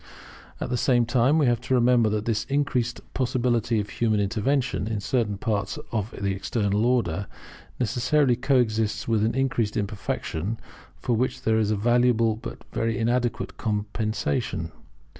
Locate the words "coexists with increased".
8.35-9.77